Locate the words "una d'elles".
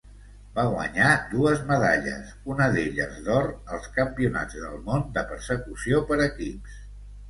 2.55-3.15